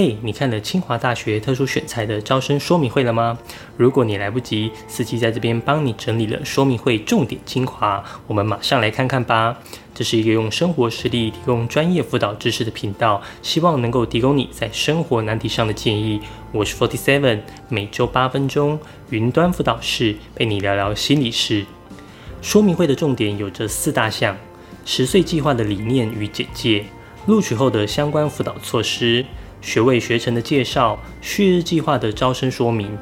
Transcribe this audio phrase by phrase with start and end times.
[0.00, 3.36] 嘿，你看了清华大学特殊选材的招生说明会了吗？
[3.76, 9.58] 如果你来不及，司机在这边帮你整理了说明会重点精华，我们马上来看看吧。
[9.92, 16.20] 这是一个用生活实例提供专业辅导知识的频道，希望能够提供你在生活难题上的建议。
[16.52, 18.78] 我是 Forty Seven，每周八分钟
[19.10, 21.66] 云端辅导室陪你聊聊心理事。
[22.40, 24.36] 说明会的重点有这四大项：
[24.84, 26.84] 十岁计划的理念与简介，
[27.26, 29.26] 录取后的相关辅导措施。
[29.60, 32.96] 学位学程的介绍，旭日计划的招生说明。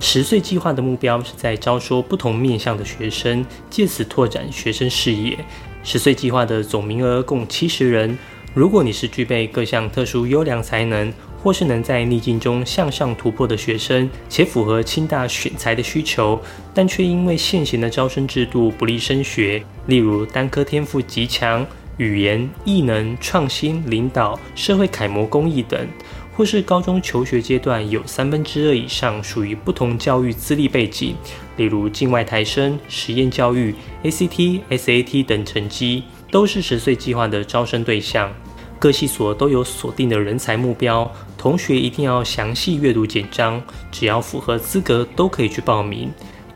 [0.00, 5.38] 十岁计划的目标是在招收不同面向的学生，借此拓展学生视野。
[5.84, 8.18] 十岁计划的总名额共七十人。
[8.54, 11.10] 如果你是具备各项特殊优良才能，
[11.42, 16.38] 或是能在逆境中向上突破的学生，且符合清大选材的需求，
[16.74, 21.66] 但却因为现行的招生制度不利升学，例如单科天赋极强。
[21.98, 25.86] 语言、艺能、创新、领导、社会楷模、公益等，
[26.34, 31.14] 或是高中求学阶段有三分之二以上属于不同教育资历背景，
[31.56, 38.32] 例如境外台生、实验教育、ACT、SAT 等成绩，都是十岁计划的招生对象。
[38.78, 43.62] 各系所都有锁定的人才目标，同学一定要详细阅读简章，
[43.92, 46.10] 只要符合资格都可以去报名。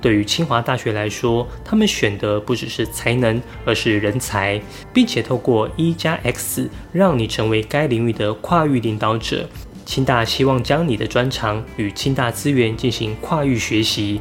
[0.07, 4.63] 对于清华大学来说，他们选的不只是才能，而是人才，
[4.95, 9.49] 并且透过一加 X 让你成为该领域的跨域领导者。
[9.85, 14.21] 清大希望将你的专长与清大资源进行跨域学习。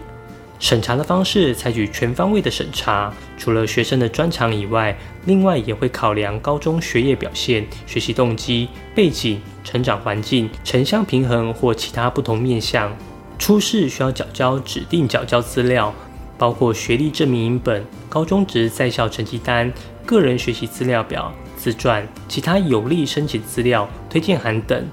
[0.58, 12.91] 审查的方式采取全方位的审查，除了学生的专长以外，另外也会考量高中学业表现、学习动机、背景、成长环境、城乡平衡或其他不同面向。
[13.38, 15.94] 初试需要缴交指定缴交资料，
[16.38, 19.72] 包括学历证明影本、高中职在校成绩单、
[20.05, 24.83] 个人学习资料表、自传、其他有利申请资料、推荐函等。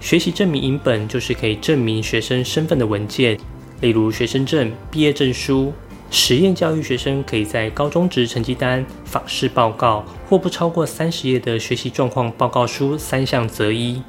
[0.00, 3.38] 学习证明影本就是可以证明学生身份的文件，
[3.80, 5.72] 例如学生证、毕业证书。
[6.10, 14.02] 实验教育学生可以在高中职成绩单、访视报告或不超过三十页的学习状况报告书三项择一。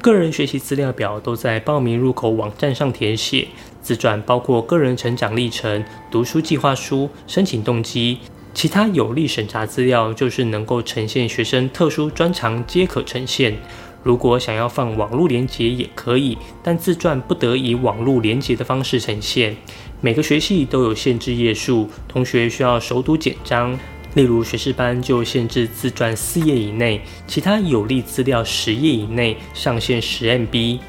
[0.00, 3.48] 个人学习资料表都在报名入口网站上填写，
[3.82, 8.18] 自传包括个人成长历程、读书计划书、申请动机，
[8.54, 13.56] 其他有利审查资料就是能够呈现学生特殊专长皆可呈现。
[14.04, 19.56] 如果想要放网络连结也可以，但自传不得以网络连结的方式呈现。
[20.00, 23.76] 每个学系都有限制页数，同学需要熟读简章。
[24.14, 30.80] 例如学士班就限制自传四页以内，其他有利资料十页以内，上限十 MB。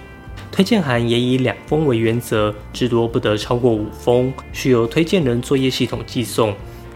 [0.52, 6.56] 推荐函也以两封为原则，至多不得超过五封，需由推荐人作业系统寄送，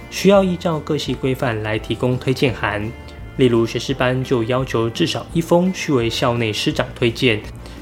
[0.09, 2.91] 需要依照各系规范来提供推荐函。
[3.37, 7.41] 例如学士班就要求至少一封需为校内师长推荐，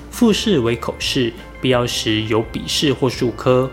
[0.10, 1.32] 复试为口试，
[1.62, 3.70] 必要时有笔试或数科。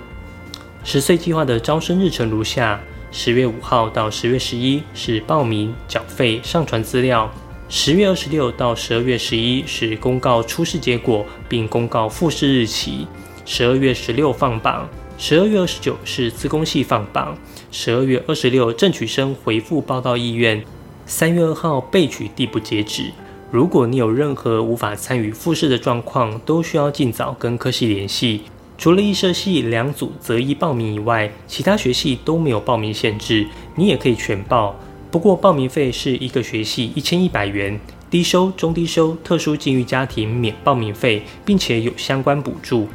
[0.84, 2.80] 十岁计划的招生日程如下。
[3.10, 7.26] 十月五号到十月十一是报名、缴费、上传资料；
[7.68, 13.06] 十月二十六到十二月十一是公告初试结果并公告复试日期；
[13.46, 14.86] 十二月十六放榜；
[15.16, 17.34] 十二月二十九是自工系放榜；
[17.70, 20.60] 十二月二十六正取生回复报到意愿；
[21.06, 23.10] 三月二号备取递补截止。
[23.50, 28.42] 如果你有任何无法参与复试的状况，都需要尽早跟科系联系。
[28.78, 33.44] 除了艺社系两组择一报名以外，其他学系都没有报名限制，
[33.74, 34.76] 你也可以全报。
[35.10, 42.86] 不过报名费是一个学系一千一百元，低收、中低收、特殊境遇家庭免报名费，并且有相关补助。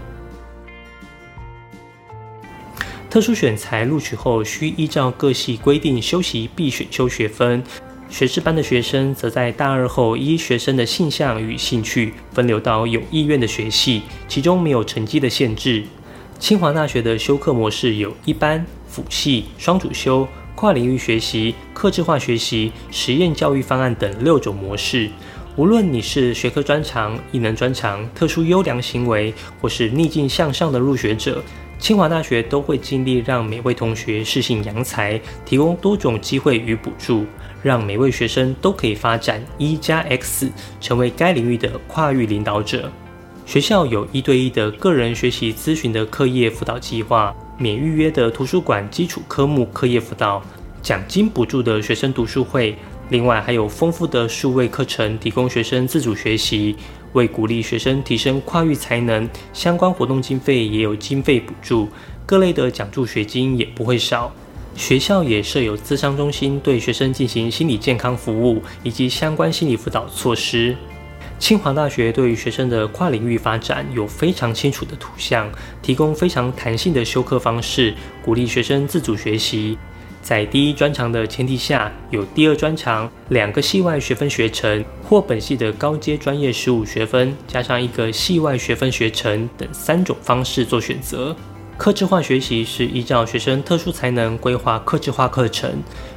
[3.09, 7.61] 特殊选材录取后，需依照各系规定修习必选修学分。
[8.13, 15.83] 学士班的学生则在大二后依学生的性向与兴趣分流到有意愿的学系，其中没有成绩的限制。
[16.37, 25.09] 清华大学的修课模式有一般、辅系、双主修、跨领域学习、客制化学习、实验教育方案等六种模式。
[25.55, 31.43] 无论你是学科专长、异能专长、特殊优良行为，或是逆境向上的入学者，
[31.83, 37.25] 清华大学都会尽力让每位同学适性扬才，提供多种机会与补助。
[37.61, 40.49] 让每位学生都可以发展一加 X，
[40.79, 42.89] 成为该领域的跨域领导者。
[43.45, 50.41] 学校有一对一的个人学习咨询的课业辅导计划，免预约的图书馆基础科目课业辅导，
[50.81, 52.77] 奖金补助的学生读书会。
[53.09, 56.77] 另外还有丰富的数位课程，提供学生自主学习。
[57.13, 61.87] 为鼓励学生提升跨域才能，相关活动经费也有经费补助，
[62.25, 64.31] 各类的奖助学金也不会少。
[64.75, 70.75] 学校也设有咨商中心，对学生进行心理健康服务以及相关心理辅导措施。
[71.37, 75.51] 清华大学对于学生的跨领域发展有非常清楚的图像，
[75.81, 77.93] 提供非常弹性的修课方式，
[78.23, 79.77] 鼓励学生自主学习。
[80.23, 91.35] 在第一专长的前提下，有第二专长、两个系外学分学程或本系的高阶专业十五学分，加上一个系外学分学程等三种方式做选择。
[91.75, 95.69] 克制化学习是依照学生特殊才能规划克制化课程，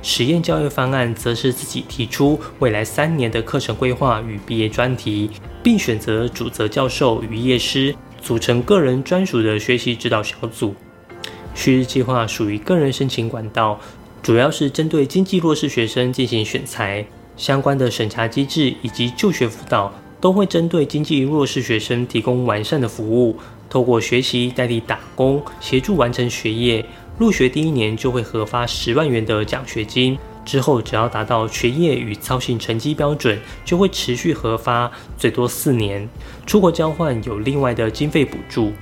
[0.02, 5.30] 实验教育方案则是自己提出未来三年的课程规划与毕业专题，
[5.64, 7.92] 并选择主责教授与业师
[8.22, 10.76] 组成个人专属的学习指导小组。
[11.54, 13.80] 旭日计划属于个人申请管道，
[14.26, 17.06] 主要是针对经济弱势学生进行选材，
[17.36, 23.36] 相关的审查机制以及就学辅导都会针对经济弱势学生提供完善的服务。
[23.70, 26.84] 透过学习代替打工，协助完成学业。
[27.16, 36.08] 入学第一年就会核发十万元的奖学金，之后只要达到学业与操行成绩标准，就会持续核发，最多四年。
[36.44, 38.72] 出国交换有另外的经费补助。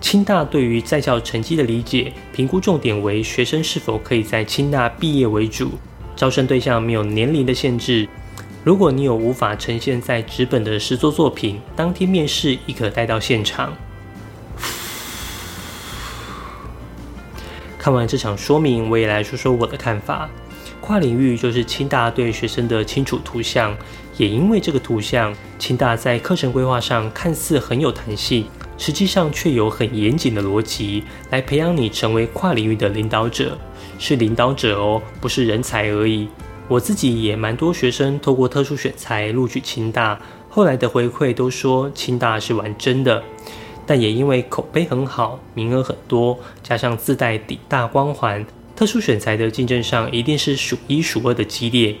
[0.00, 5.72] 清大对于在校成绩的理解评估重点为学生是否可以在清大毕业为主，
[6.16, 8.08] 招生对象没有年龄的限制。
[8.64, 13.72] 如果你有无法呈现在纸本的实作作品，当天面试亦可带到现场。
[17.78, 20.28] 看完这场说明，我也来说说我的看法。
[20.80, 23.76] 跨领域就是清大对学生的清楚图像，
[24.16, 28.46] 也因为这个图像，清大在课程规划上看似很有弹性，
[28.80, 33.56] 实际上却有很严谨的逻辑，来培养你成为跨领域的领导者。
[33.98, 36.26] 是领导者哦，不是人才而已。
[36.66, 40.18] 我自己也蛮多学生透过特殊选材录取清大，
[40.48, 43.22] 后来的回馈都说清大是玩真的，
[43.84, 51.94] 但也因为口碑很好，名额很多，加上自带底大光环，特殊选材的竞争上一定是数一数二的激烈。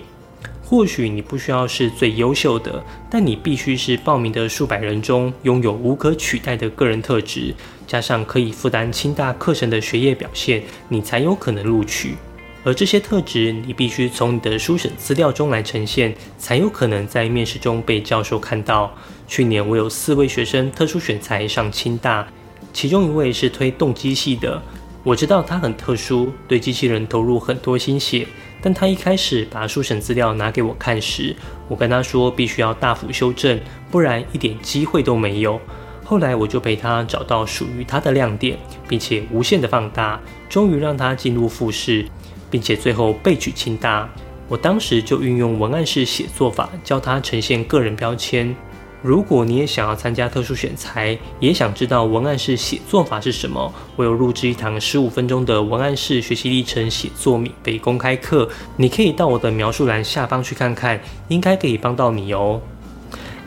[0.70, 2.80] 或许你不需要是最优秀的，
[3.10, 7.52] 但你必须是报名的数百人中拥有无可取代的个人特质，
[7.88, 12.14] 加上可以负担清大课程的学业表现，你才有可能录取。
[12.62, 18.94] 而这些特质，你必须从你的书审资料中来呈现，才有可能在面试中被教授看到。
[19.26, 22.24] 去年我有四位学生特殊选材上清大，
[22.72, 24.62] 其中一位是推动机系的。
[25.02, 28.24] 我知道他很特殊，对机器人投入很多心血。
[28.62, 31.34] 但他一开始把书审资料拿给我看时，
[31.68, 33.58] 我跟他说必须要大幅修正，
[33.90, 35.60] 不然一点机会都没有。
[36.04, 38.58] 后来我就陪他找到属于他的亮点，
[38.88, 42.06] 并且无限的放大，终于让他进入复试。
[42.50, 44.08] 并且最后被取清大，
[44.48, 48.52] 我当时就运用文案式写作法教他呈现个人标签。
[49.02, 62.60] 如果你也想要参加特殊选材，也想知道文案式写作法是什么，我有录制一堂十五分钟的文案式学习历程写作免费公开课，你可以到我的描述栏下方去看看，应该可以帮到你哦。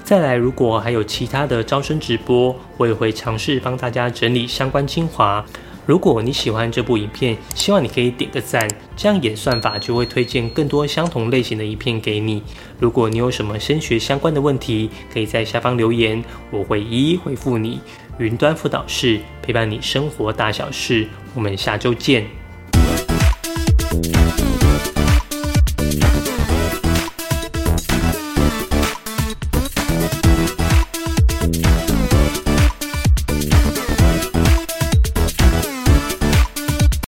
[0.03, 5.45] 再来，如果还有其他的招生直播，我也会尝试帮大家整理相关精华。
[5.85, 12.41] 如果你喜欢这部影片，希望你可以点个赞，这样演算法就会推荐更多相同类型的影片给你。
[12.79, 17.81] 如果你有什么升学相关的问题，可以在下方留言，我会一一回复你。
[18.19, 22.42] 云端辅导室陪伴你生活大小事，我们下周见。